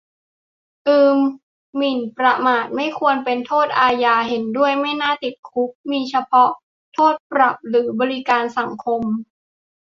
[0.87, 1.17] อืม
[1.75, 6.49] หมิ่นประมาทไม่ควรเป็นโทษอาญา เห็นด้วย ไม่น่าติดคุก มีเฉพาะ
[6.93, 9.01] โทษปรับหรือบริการสังคม